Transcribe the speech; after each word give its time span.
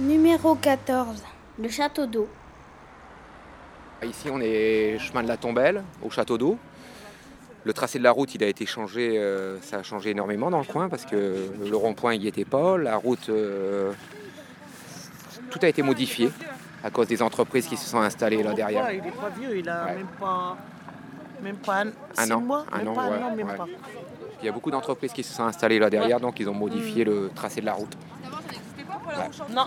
Numéro 0.00 0.54
14, 0.54 1.22
le 1.58 1.68
château 1.68 2.06
d'eau. 2.06 2.28
Ici, 4.04 4.28
on 4.30 4.40
est 4.42 4.98
chemin 4.98 5.22
de 5.22 5.28
la 5.28 5.38
Tombelle, 5.38 5.82
au 6.02 6.10
château 6.10 6.36
d'eau. 6.36 6.58
Le 7.64 7.72
tracé 7.72 7.98
de 7.98 8.04
la 8.04 8.12
route, 8.12 8.34
il 8.34 8.44
a 8.44 8.46
été 8.46 8.66
changé, 8.66 9.18
euh, 9.18 9.58
ça 9.62 9.78
a 9.78 9.82
changé 9.82 10.10
énormément 10.10 10.50
dans 10.50 10.58
le 10.58 10.64
coin 10.66 10.88
parce 10.88 11.04
que 11.06 11.50
le 11.68 11.76
rond-point 11.76 12.16
n'y 12.16 12.28
était 12.28 12.44
pas. 12.44 12.76
La 12.76 12.96
route, 12.96 13.28
euh, 13.30 13.92
tout 15.50 15.58
a 15.62 15.66
été 15.68 15.82
modifié 15.82 16.30
à 16.84 16.90
cause 16.90 17.08
des 17.08 17.22
entreprises 17.22 17.66
qui 17.66 17.76
se 17.76 17.88
sont 17.88 17.98
installées 17.98 18.42
là 18.42 18.52
derrière. 18.52 18.92
Il 18.92 18.98
est 18.98 19.10
pas 19.10 19.30
vieux, 19.30 19.56
il 19.58 19.68
a 19.68 19.86
Ouais. 19.86 19.94
même 19.96 20.06
pas, 20.20 20.56
même 21.42 21.56
pas 21.56 21.84
un, 22.18 22.30
an, 22.30 22.40
mois, 22.40 22.66
un 22.70 22.78
même 22.78 22.88
an, 22.88 22.94
pas 22.94 23.02
un 23.02 23.22
an, 23.22 23.34
même 23.34 23.48
ouais. 23.48 23.56
pas. 23.56 23.66
Il 24.42 24.46
y 24.46 24.48
a 24.48 24.52
beaucoup 24.52 24.70
d'entreprises 24.70 25.12
qui 25.14 25.22
se 25.24 25.34
sont 25.34 25.44
installées 25.44 25.78
là 25.78 25.88
derrière, 25.90 26.20
donc 26.20 26.38
ils 26.38 26.48
ont 26.48 26.54
modifié 26.54 27.02
le 27.04 27.30
tracé 27.34 27.62
de 27.62 27.66
la 27.66 27.72
route. 27.72 27.96
Non, 29.50 29.64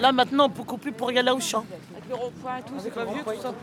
là 0.00 0.12
maintenant 0.12 0.46
on 0.46 0.50
peut 0.50 0.62
couper 0.64 0.90
pour 0.92 1.10
y 1.12 1.18
aller 1.18 1.30
au 1.30 1.40
champ. 1.40 1.64
Avec 1.92 2.08
le 2.08 2.14
rond-point 2.14 2.56
et 2.58 2.62
tout, 2.62 2.74
c'est 2.78 2.90
pas 2.94 3.04
vieux 3.04 3.22
tout 3.24 3.40
ça. 3.42 3.54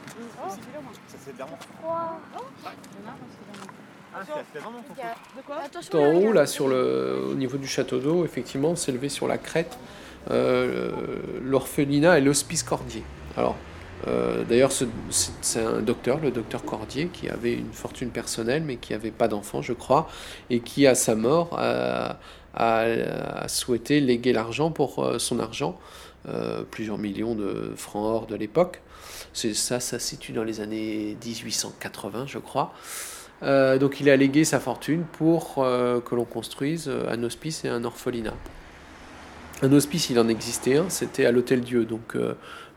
Tout 5.90 5.98
en 5.98 6.14
haut, 6.14 6.32
là, 6.34 6.46
sur 6.46 6.68
le, 6.68 7.28
au 7.32 7.34
niveau 7.36 7.58
du 7.58 7.68
château 7.68 8.00
d'eau, 8.00 8.26
effectivement, 8.26 8.76
s'est 8.76 8.92
levé 8.92 9.10
sur 9.10 9.28
la 9.28 9.38
crête 9.38 9.78
euh, 10.30 10.92
l'orphelinat 11.42 12.18
et 12.20 12.22
l'hospice 12.22 12.62
Cordier. 12.64 13.04
Alors, 13.38 13.56
euh, 14.08 14.44
d'ailleurs, 14.44 14.72
ce- 14.72 14.86
c'est 15.10 15.32
c'est 15.42 15.64
un 15.64 15.80
docteur, 15.80 16.20
le 16.20 16.30
docteur 16.32 16.64
Cordier, 16.64 17.08
qui 17.08 17.30
avait 17.30 17.54
une 17.54 17.72
fortune 17.74 18.10
personnelle, 18.10 18.64
mais 18.64 18.76
qui 18.76 18.94
n'avait 18.94 19.12
pas 19.12 19.28
d'enfant, 19.28 19.62
je 19.62 19.74
crois, 19.74 20.08
et 20.50 20.60
qui, 20.60 20.86
à 20.86 20.94
sa 20.96 21.16
mort, 21.16 21.58
a, 21.58 22.18
a- 22.56 23.48
souhaité 23.48 24.00
léguer 24.00 24.34
l'argent 24.34 24.72
pour 24.72 25.00
euh, 25.04 25.20
son 25.20 25.40
argent, 25.40 25.80
euh, 26.28 26.64
plusieurs 26.70 26.98
millions 26.98 27.36
de 27.36 27.74
francs 27.76 28.06
or 28.06 28.28
de 28.28 28.36
l'époque. 28.36 28.82
Ça, 29.34 29.80
ça 29.80 30.00
se 30.00 30.00
situe 30.00 30.34
dans 30.34 30.44
les 30.44 30.60
années 30.60 31.18
1880, 31.26 32.26
je 32.28 32.38
crois. 32.38 32.74
Euh, 33.44 33.78
donc 33.78 34.00
il 34.02 34.10
a 34.10 34.16
légué 34.18 34.44
sa 34.44 34.60
fortune 34.60 35.04
pour 35.14 35.56
que 35.56 36.16
l'on 36.16 36.26
construise 36.26 36.90
un 37.10 37.24
hospice 37.24 37.64
et 37.66 37.70
un 37.70 37.84
orphelinat. 37.84 38.36
Un 39.64 39.72
hospice, 39.74 40.10
il 40.10 40.20
en 40.20 40.28
existait 40.28 40.78
un, 40.78 40.90
c'était 40.90 41.26
à 41.26 41.32
l'Hôtel 41.32 41.62
Dieu, 41.62 41.86
donc 41.86 42.16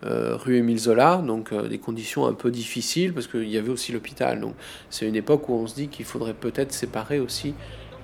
rue 0.02 0.56
Émile 0.58 0.78
Zola, 0.78 1.16
donc 1.26 1.52
des 1.68 1.78
conditions 1.78 2.26
un 2.26 2.34
peu 2.34 2.50
difficiles 2.50 3.12
parce 3.12 3.26
qu'il 3.26 3.48
y 3.48 3.56
avait 3.58 3.70
aussi 3.70 3.92
l'hôpital. 3.92 4.40
Donc 4.40 4.54
c'est 4.90 5.06
une 5.06 5.16
époque 5.16 5.48
où 5.48 5.54
on 5.54 5.66
se 5.66 5.74
dit 5.74 5.88
qu'il 5.88 6.04
faudrait 6.04 6.34
peut-être 6.34 6.72
séparer 6.72 7.20
aussi 7.20 7.54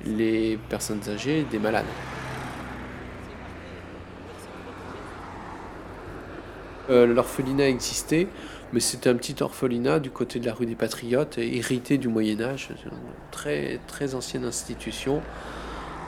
les 0.05 0.59
personnes 0.69 1.01
âgées 1.09 1.45
des 1.51 1.59
malades. 1.59 1.87
Euh, 6.91 7.07
L'orphelinat 7.07 7.69
existait, 7.69 8.27
mais 8.73 8.81
c'était 8.81 9.11
un 9.11 9.15
petit 9.15 9.37
orphelinat 9.43 10.01
du 10.01 10.11
côté 10.11 10.41
de 10.41 10.47
la 10.47 10.55
rue 10.55 10.67
des 10.67 10.75
Patriotes, 10.75 11.39
hérité 11.39 11.99
du 11.99 12.09
Moyen 12.09 12.41
Âge, 12.41 12.71
une 12.85 12.91
très 13.31 13.79
très 13.87 14.15
ancienne 14.15 14.45
institution. 14.45 15.23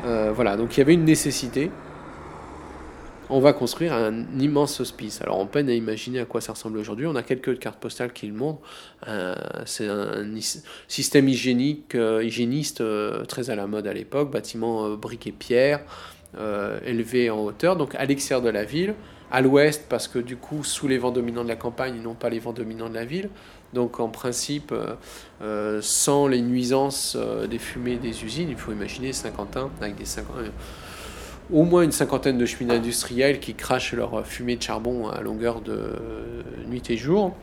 Euh, 0.05 0.33
voilà, 0.35 0.57
donc 0.57 0.77
il 0.77 0.79
y 0.79 0.83
avait 0.83 0.95
une 0.95 1.05
nécessité. 1.05 1.71
On 3.35 3.41
va 3.41 3.55
construire 3.55 3.95
un 3.95 4.27
immense 4.39 4.79
hospice. 4.81 5.23
Alors 5.23 5.39
on 5.39 5.47
peine 5.47 5.71
à 5.71 5.73
imaginer 5.73 6.21
à 6.21 6.27
quoi 6.27 6.43
ça 6.43 6.53
ressemble 6.53 6.77
aujourd'hui. 6.77 7.07
On 7.07 7.17
a 7.17 7.23
quelques 7.23 7.59
cartes 7.59 7.81
postales 7.81 8.13
qui 8.13 8.27
le 8.27 8.35
montrent. 8.35 8.61
Euh, 9.09 9.35
c'est 9.65 9.89
un 9.89 10.27
système 10.87 11.31
hygiénique, 11.31 11.95
euh, 11.95 12.23
hygiéniste 12.23 12.83
euh, 12.83 13.25
très 13.25 13.49
à 13.49 13.55
la 13.55 13.67
mode 13.67 13.87
à 13.87 13.95
l'époque, 13.95 14.31
bâtiment 14.31 14.91
briques 14.97 15.27
et 15.27 15.33
pierre, 15.33 15.81
élevé 16.85 17.31
en 17.31 17.39
hauteur, 17.39 17.77
donc 17.77 17.95
à 17.95 18.05
l'extérieur 18.05 18.43
de 18.45 18.51
la 18.51 18.65
ville 18.65 18.95
à 19.31 19.41
l'ouest 19.41 19.87
parce 19.89 20.09
que 20.09 20.19
du 20.19 20.37
coup 20.37 20.63
sous 20.63 20.87
les 20.87 20.99
vents 20.99 21.11
dominants 21.11 21.43
de 21.43 21.49
la 21.49 21.57
campagne 21.57 21.97
et 21.97 22.01
non 22.01 22.13
pas 22.13 22.29
les 22.29 22.39
vents 22.39 22.53
dominants 22.53 22.91
de 22.91 22.95
la 22.95 23.07
ville. 23.07 23.31
Donc 23.73 23.99
en 23.99 24.09
principe, 24.09 24.75
sans 25.81 26.27
les 26.27 26.43
nuisances 26.43 27.17
des 27.49 27.59
fumées 27.59 27.97
des 27.97 28.25
usines, 28.25 28.51
il 28.51 28.57
faut 28.57 28.73
imaginer 28.73 29.15
Saint-Quentin 29.15 29.71
avec 29.81 29.97
des 29.97 30.05
cinquan- 30.05 30.37
euh, 30.37 30.51
au 31.53 31.65
moins 31.65 31.83
une 31.83 31.93
cinquantaine 31.93 32.39
de 32.39 32.47
chemins 32.47 32.75
industriels 32.75 33.39
qui 33.39 33.55
crachent 33.55 33.93
leur 33.93 34.27
fumée 34.27 34.57
de 34.57 34.63
charbon 34.63 35.09
à 35.09 35.21
longueur 35.21 35.61
de 35.61 35.97
nuit 36.69 36.83
et 36.91 36.97
jour. 36.97 37.35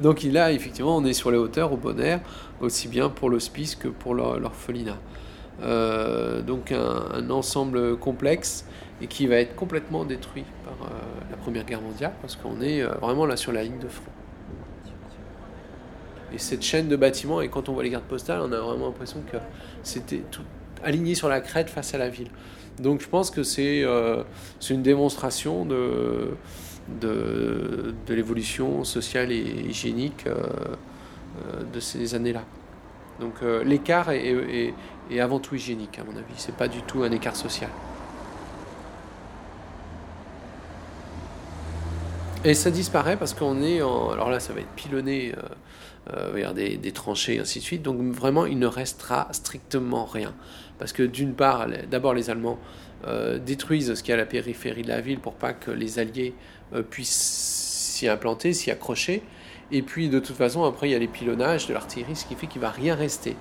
Donc 0.00 0.22
là, 0.22 0.52
effectivement, 0.52 0.96
on 0.96 1.04
est 1.04 1.12
sur 1.12 1.30
les 1.30 1.38
hauteurs 1.38 1.72
au 1.72 1.76
bon 1.76 1.98
air, 1.98 2.20
aussi 2.60 2.88
bien 2.88 3.08
pour 3.08 3.30
l'hospice 3.30 3.74
que 3.74 3.88
pour 3.88 4.14
l'or- 4.14 4.38
l'orphelinat. 4.38 4.98
Euh, 5.62 6.40
donc 6.40 6.70
un, 6.70 7.08
un 7.14 7.30
ensemble 7.30 7.96
complexe 7.96 8.64
et 9.00 9.08
qui 9.08 9.26
va 9.26 9.36
être 9.36 9.56
complètement 9.56 10.04
détruit 10.04 10.44
par 10.64 10.86
euh, 10.86 10.94
la 11.30 11.36
Première 11.36 11.64
Guerre 11.64 11.82
mondiale, 11.82 12.12
parce 12.20 12.36
qu'on 12.36 12.60
est 12.60 12.82
euh, 12.82 12.90
vraiment 13.00 13.26
là 13.26 13.36
sur 13.36 13.52
la 13.52 13.64
ligne 13.64 13.78
de 13.80 13.88
front. 13.88 14.12
Et 16.32 16.38
cette 16.38 16.62
chaîne 16.62 16.88
de 16.88 16.96
bâtiments, 16.96 17.40
et 17.40 17.48
quand 17.48 17.68
on 17.68 17.72
voit 17.72 17.82
les 17.82 17.90
cartes 17.90 18.04
postales, 18.04 18.40
on 18.42 18.52
a 18.52 18.60
vraiment 18.60 18.86
l'impression 18.86 19.20
que 19.32 19.38
c'était 19.82 20.22
tout 20.30 20.42
aligné 20.84 21.14
sur 21.14 21.28
la 21.28 21.40
crête 21.40 21.70
face 21.70 21.94
à 21.94 21.98
la 21.98 22.08
ville. 22.08 22.30
Donc 22.78 23.00
je 23.00 23.08
pense 23.08 23.30
que 23.30 23.42
c'est 23.42 23.82
euh, 23.82 24.22
une 24.70 24.82
démonstration 24.82 25.64
de, 25.64 26.30
de, 27.00 27.94
de 28.06 28.14
l'évolution 28.14 28.84
sociale 28.84 29.32
et 29.32 29.42
hygiénique 29.68 30.24
euh, 30.26 30.36
euh, 30.36 31.62
de 31.72 31.80
ces 31.80 32.14
années-là. 32.14 32.44
Donc 33.20 33.34
euh, 33.42 33.64
l'écart 33.64 34.10
est, 34.10 34.26
est- 34.28 34.74
est 35.10 35.20
avant 35.20 35.40
tout 35.40 35.54
hygiénique, 35.56 35.98
à 35.98 36.04
mon 36.04 36.12
avis. 36.16 36.34
C'est 36.36 36.54
pas 36.54 36.68
du 36.68 36.82
tout 36.82 37.02
un 37.02 37.10
écart 37.10 37.34
social. 37.34 37.70
Et 42.48 42.54
ça 42.54 42.70
disparaît 42.70 43.18
parce 43.18 43.34
qu'on 43.34 43.62
est 43.62 43.82
en. 43.82 44.08
Alors 44.10 44.30
là, 44.30 44.40
ça 44.40 44.54
va 44.54 44.60
être 44.60 44.70
pilonné 44.74 45.34
euh, 46.16 46.34
euh, 46.34 46.52
des, 46.54 46.92
tranchées 46.92 47.34
et 47.34 47.40
ainsi 47.40 47.58
de 47.58 47.64
suite. 47.64 47.82
Donc 47.82 48.00
vraiment, 48.00 48.46
il 48.46 48.58
ne 48.58 48.66
restera 48.66 49.28
strictement 49.32 50.06
rien. 50.06 50.34
Parce 50.78 50.94
que 50.94 51.02
d'une 51.02 51.34
part, 51.34 51.66
d'abord, 51.90 52.14
les 52.14 52.30
Allemands 52.30 52.58
euh, 53.06 53.38
détruisent 53.38 53.92
ce 53.92 54.02
qu'il 54.02 54.12
y 54.12 54.12
a 54.12 54.14
à 54.14 54.20
la 54.20 54.24
périphérie 54.24 54.80
de 54.80 54.88
la 54.88 55.02
ville 55.02 55.18
pour 55.18 55.34
pas 55.34 55.52
que 55.52 55.70
les 55.70 55.98
Alliés 55.98 56.32
puissent 56.88 57.90
s'y 57.96 58.08
implanter, 58.08 58.54
s'y 58.54 58.70
accrocher. 58.70 59.22
Et 59.70 59.82
puis, 59.82 60.08
de 60.08 60.18
toute 60.18 60.36
façon, 60.36 60.64
après, 60.64 60.88
il 60.88 60.92
y 60.92 60.94
a 60.94 60.98
les 60.98 61.06
pilonnages 61.06 61.66
de 61.66 61.74
l'artillerie, 61.74 62.16
ce 62.16 62.24
qui 62.24 62.34
fait 62.34 62.46
qu'il 62.46 62.62
va 62.62 62.70
rien 62.70 62.94
rester. 62.94 63.36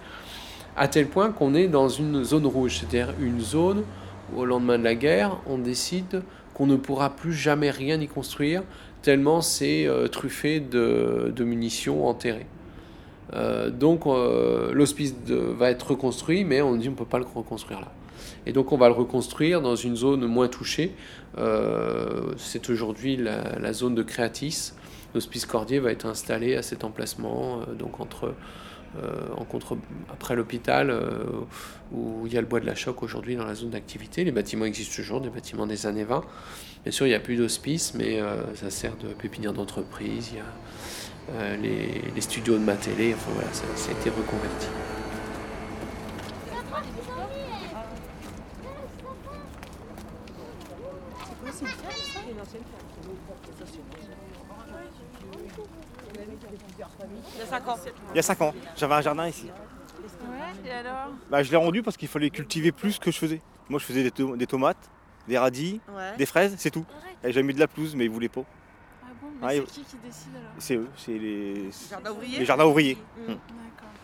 À 0.76 0.90
tel 0.90 1.08
point 1.08 1.32
qu'on 1.32 1.56
est 1.56 1.70
dans 1.70 1.88
une 1.88 2.26
zone 2.26 2.46
rouge, 2.46 2.80
c'est-à-dire 2.80 3.14
une 3.22 3.40
zone 3.40 3.86
où, 4.34 4.42
au 4.42 4.46
lendemain 4.46 4.78
de 4.78 4.84
la 4.84 4.96
guerre, 4.96 5.38
on 5.46 5.60
décide 5.60 6.24
qu'on 6.58 6.66
ne 6.66 6.76
pourra 6.76 7.16
plus 7.16 7.34
jamais 7.34 7.70
rien 7.70 8.02
y 8.02 8.08
construire, 8.08 8.64
tellement 9.02 9.42
c'est 9.42 9.88
euh, 9.88 10.08
truffé 10.08 10.60
de, 10.60 11.44
munitions 11.44 12.08
enterrées. 12.08 12.48
Euh, 13.34 13.70
donc 13.70 14.06
euh, 14.06 14.72
l'hospice 14.74 15.14
va 15.28 15.70
être 15.70 15.92
reconstruit, 15.92 16.44
mais 16.44 16.62
on 16.62 16.76
dit 16.76 16.88
on 16.88 16.92
ne 16.92 16.98
peut 16.98 17.06
pas 17.06 17.20
le 17.20 17.26
reconstruire 17.26 17.82
là. 17.82 17.92
Et 18.46 18.54
donc 18.54 18.72
on 18.72 18.78
va 18.78 18.88
le 18.88 18.94
reconstruire 18.94 19.62
dans 19.62 19.76
une 19.76 19.96
zone 19.96 20.26
moins 20.26 20.48
touchée. 20.48 20.94
C'est 22.38 22.70
aujourd'hui 22.70 23.18
la, 23.18 23.74
zone 23.74 23.94
de 23.94 24.04
Créatis. 24.04 24.72
L'hospice 25.14 25.46
Cordier 25.46 25.80
va 25.80 25.92
être 25.92 26.06
installé 26.06 26.56
à 26.56 26.62
cet 26.62 26.84
emplacement, 26.84 27.62
donc 27.78 28.00
entre, 28.00 28.34
en 29.36 29.46
contre, 29.46 29.78
après 30.12 30.36
l'hôpital, 30.36 30.90
euh, 30.90 31.24
où 31.92 32.26
il 32.26 32.34
y 32.34 32.38
a 32.38 32.42
le 32.42 32.48
bois 32.48 32.60
de 32.60 32.66
la 32.66 32.76
choc 32.76 33.04
aujourd'hui 33.04 33.36
dans 33.36 33.46
la 33.46 33.56
zone 33.56 33.70
d'activité. 33.70 34.24
Les 34.24 34.32
bâtiments 34.32 34.66
existent 34.66 34.96
toujours, 34.96 35.22
des 35.22 35.30
bâtiments 35.30 35.68
des 35.68 35.86
années 35.86 36.04
20. 36.04 36.24
Bien 36.84 36.92
sûr, 36.92 37.06
il 37.06 37.10
n'y 37.10 37.16
a 37.16 37.20
plus 37.20 37.36
d'hospice, 37.36 37.94
mais 37.94 38.20
euh, 38.20 38.56
ça 38.56 38.70
sert 38.70 38.96
de 38.98 39.10
pépinière 39.10 39.54
d'entreprise. 39.54 40.32
Il 40.32 40.38
y 40.38 40.40
a 40.40 40.44
euh, 41.42 41.58
les, 42.16 42.22
studios 42.22 42.56
de 42.56 42.64
ma 42.64 42.76
télé, 42.76 43.14
enfin 43.14 43.32
voilà, 43.34 43.50
ça 43.54 43.90
a 43.90 43.92
été 43.92 44.10
reconverti. 44.10 44.68
Il 57.34 57.40
y 57.40 57.42
a 57.42 57.46
5 57.46 57.68
ans. 57.68 57.78
Il 58.12 58.16
y 58.16 58.20
a 58.20 58.22
5 58.24 58.42
ans, 58.42 58.54
j'avais 58.76 58.94
un 58.96 59.02
jardin 59.02 59.28
ici. 59.28 59.48
Ouais, 60.30 60.70
et 60.70 60.72
alors 60.72 61.10
Bah, 61.30 61.44
je 61.44 61.52
l'ai 61.52 61.58
rendu 61.58 61.84
parce 61.84 61.98
qu'il 61.98 62.08
fallait 62.08 62.30
cultiver 62.30 62.72
plus 62.72 62.98
que 63.00 63.12
je 63.12 63.18
faisais. 63.18 63.42
Moi, 63.70 63.80
je 63.80 63.86
faisais 63.86 64.04
des, 64.04 64.12
to- 64.12 64.36
des 64.38 64.48
tomates, 64.48 64.78
des 65.28 65.38
radis, 65.38 65.82
Ouais. 65.90 66.16
des 66.18 66.26
fraises, 66.26 66.56
c'est 66.58 66.72
tout. 66.72 66.86
Et 67.24 67.32
J'ai 67.34 67.44
mis 67.44 67.54
de 67.54 67.60
la 67.60 67.68
pelouse, 67.68 67.96
mais 67.96 68.06
ils 68.06 68.12
voulaient 68.12 68.30
pas. 68.30 68.42
Ah 69.04 69.08
bon, 69.22 69.28
Ah, 69.42 69.48
mais 69.48 69.56
c'est 69.58 69.64
qui 69.66 69.82
qui 69.84 69.98
décide 69.98 70.36
alors? 70.36 70.52
C'est 70.60 70.76
eux, 70.76 70.88
c'est 70.96 71.18
les... 71.18 71.70
Jardin 71.90 72.12
ouvrier 72.12 72.40
les 72.40 72.46
jardins 72.46 72.66
ouvriers. 72.66 72.96
Mmh. 73.18 73.28
D'accord. 73.28 73.40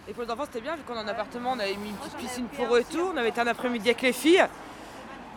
Et 0.07 0.13
pour 0.13 0.23
les 0.23 0.29
enfants, 0.31 0.43
c'était 0.45 0.61
bien, 0.61 0.75
vu 0.75 0.81
qu'on 0.83 0.95
est 0.95 0.99
en 0.99 1.07
appartement, 1.07 1.51
on 1.53 1.59
avait 1.59 1.75
mis 1.77 1.89
une 1.89 1.95
petite 1.95 2.17
piscine 2.17 2.45
pour 2.47 2.75
eux 2.75 2.79
et 2.81 2.83
tout. 2.83 3.11
On 3.13 3.17
avait 3.17 3.29
été 3.29 3.39
un 3.41 3.47
après-midi 3.47 3.89
avec 3.89 4.01
les 4.01 4.13
filles. 4.13 4.45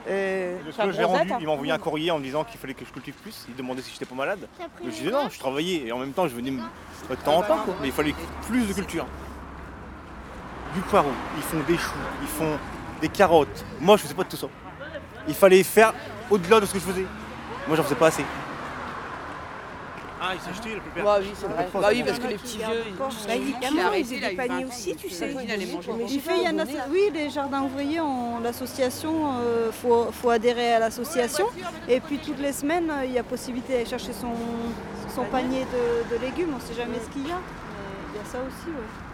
Et 0.08 0.52
Le 0.98 1.04
rendu, 1.06 1.32
ils 1.40 1.46
m'ont 1.46 1.52
envoyé 1.54 1.72
un 1.72 1.78
courrier 1.78 2.10
en 2.10 2.18
me 2.18 2.24
disant 2.24 2.44
qu'il 2.44 2.58
fallait 2.60 2.74
que 2.74 2.84
je 2.84 2.90
cultive 2.92 3.14
plus. 3.14 3.44
Ils 3.48 3.56
demandaient 3.56 3.82
si 3.82 3.90
j'étais 3.92 4.04
pas 4.04 4.14
malade. 4.14 4.46
Je 4.84 4.90
disais 4.90 5.10
non, 5.10 5.28
je 5.30 5.38
travaillais 5.38 5.86
et 5.86 5.92
en 5.92 5.98
même 5.98 6.12
temps 6.12 6.28
je 6.28 6.34
venais 6.34 6.50
me- 6.52 6.60
de 6.60 7.14
temps 7.24 7.38
en 7.38 7.42
temps, 7.42 7.58
quoi. 7.64 7.74
mais 7.80 7.88
il 7.88 7.92
fallait 7.92 8.14
plus 8.46 8.66
de 8.66 8.72
culture. 8.72 9.06
Du 10.74 10.80
poireau, 10.82 11.10
ils 11.36 11.42
font 11.42 11.60
des 11.66 11.76
choux, 11.76 11.90
ils 12.22 12.28
font 12.28 12.58
des 13.00 13.08
carottes. 13.08 13.64
Moi 13.80 13.96
je 13.96 14.02
faisais 14.02 14.14
pas 14.14 14.24
de 14.24 14.28
tout 14.28 14.36
ça. 14.36 14.46
Il 15.28 15.34
fallait 15.34 15.62
faire 15.62 15.92
au-delà 16.30 16.60
de 16.60 16.66
ce 16.66 16.72
que 16.74 16.78
je 16.78 16.84
faisais. 16.84 17.06
Moi, 17.66 17.76
j'en 17.76 17.82
faisais 17.82 17.96
pas 17.96 18.06
assez. 18.06 18.24
Ah, 20.28 20.32
il 20.34 20.40
s'est 20.40 20.60
plupart. 20.60 21.04
Bah 21.04 21.18
oui, 21.20 21.30
c'est 21.34 21.46
vrai. 21.46 21.68
Bah 21.72 21.88
oui, 21.92 22.02
parce 22.04 22.18
que 22.18 22.26
les 22.26 22.38
petits 22.38 22.58
vieux, 22.58 22.82
ils... 22.88 22.94
Bah, 22.94 23.86
arrêté, 23.86 24.20
là, 24.20 24.30
des 24.30 24.36
paniers 24.36 24.64
aussi, 24.64 24.96
tu 24.96 25.08
sais. 25.08 25.34
J'ai 26.08 26.18
fait, 26.18 26.38
il 26.38 26.42
y 26.42 26.48
en 26.48 26.58
a, 26.58 26.64
oui, 26.90 27.10
les 27.14 27.30
jardins 27.30 27.62
ouvriers, 27.62 28.00
ont 28.00 28.40
l'association, 28.40 29.34
il 29.66 29.72
faut, 29.72 30.08
faut 30.10 30.30
adhérer 30.30 30.74
à 30.74 30.78
l'association. 30.80 31.46
Et 31.88 32.00
puis 32.00 32.18
toutes 32.18 32.40
les 32.40 32.52
semaines, 32.52 32.90
euh, 32.90 33.04
il 33.04 33.12
y 33.12 33.18
a 33.18 33.22
possibilité 33.22 33.74
d'aller 33.74 33.86
chercher 33.86 34.12
son, 34.12 34.32
son 35.14 35.24
panier 35.24 35.64
de, 35.64 36.16
de 36.16 36.20
légumes. 36.20 36.50
On 36.52 36.56
ne 36.56 36.60
sait 36.60 36.74
jamais 36.74 36.98
ce 37.04 37.08
qu'il 37.12 37.28
y 37.28 37.30
a. 37.30 37.36
Mais 37.36 38.14
il 38.14 38.18
y 38.18 38.20
a 38.20 38.24
ça 38.24 38.38
aussi, 38.38 38.68
oui. 38.68 39.05